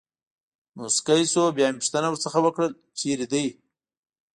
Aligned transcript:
مسکی 0.77 1.23
شو، 1.31 1.43
بیا 1.55 1.67
مې 1.71 1.79
پوښتنه 1.81 2.07
ورڅخه 2.09 2.39
وکړل: 2.43 2.71
چېرې 2.99 3.25
دی. 3.31 3.45